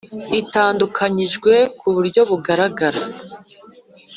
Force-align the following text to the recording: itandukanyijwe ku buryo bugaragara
itandukanyijwe 0.41 1.53
ku 1.79 1.87
buryo 1.95 2.21
bugaragara 2.29 3.01